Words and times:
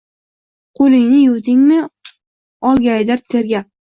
“Qo’lingni 0.79 1.19
yuvdingmi?”– 1.25 1.77
olgaydir 2.73 3.25
tergab 3.35 3.71